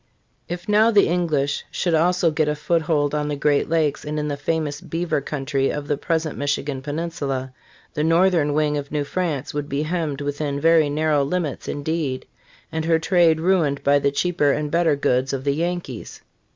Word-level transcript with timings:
If 0.49 0.67
now 0.67 0.89
the 0.89 1.07
English 1.07 1.63
should 1.69 1.93
also 1.93 2.31
get 2.31 2.47
a 2.47 2.55
foot 2.55 2.81
hold 2.81 3.13
on 3.13 3.27
the 3.27 3.35
Great 3.35 3.69
Lakes 3.69 4.03
and 4.03 4.17
in 4.17 4.29
the 4.29 4.35
famous 4.35 4.81
beaver 4.81 5.21
country 5.21 5.69
of 5.69 5.87
the 5.87 5.95
present 5.95 6.39
Michigan 6.39 6.81
peninsula, 6.81 7.53
the 7.93 8.03
northern 8.03 8.53
wing 8.55 8.77
of 8.79 8.91
New 8.91 9.03
France 9.03 9.53
would 9.53 9.69
be 9.69 9.83
hemmed 9.83 10.21
within 10.21 10.59
very 10.59 10.89
narrow 10.89 11.23
limits 11.23 11.67
indeed, 11.67 12.25
and 12.71 12.85
her 12.85 12.97
trade 12.97 13.39
ruined 13.39 13.83
by 13.83 13.99
the 13.99 14.09
cheaper 14.09 14.51
and 14.51 14.71
better 14.71 14.95
goods 14.95 15.33
of 15.33 15.43
the 15.43 15.53
Yankees. 15.53 16.21